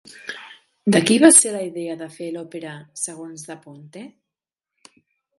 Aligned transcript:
De 0.93 1.01
qui 1.09 1.17
va 1.23 1.29
ser 1.39 1.51
la 1.55 1.59
idea 1.65 1.97
de 1.99 2.07
fer 2.15 2.29
l'òpera 2.37 2.71
segons 3.01 3.43
Da 3.51 3.57
Ponte? 3.67 4.03